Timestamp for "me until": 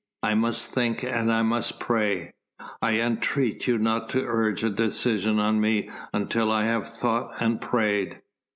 5.61-6.51